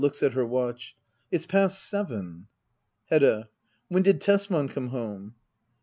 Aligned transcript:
[Looks 0.01 0.23
at 0.23 0.33
her 0.33 0.43
watch,] 0.47 0.95
It's 1.29 1.45
past 1.45 1.83
seven. 1.87 2.47
Hedda. 3.11 3.49
When 3.87 4.01
did 4.01 4.19
Tesman 4.19 4.69
come 4.69 4.87
home 4.87 5.35